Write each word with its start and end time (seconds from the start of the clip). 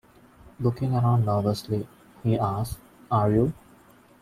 Looking 0.59 0.95
around 0.95 1.25
nervously, 1.27 1.87
he 2.23 2.35
asks, 2.35 2.79
Are 3.11 3.29
you... 3.31 3.53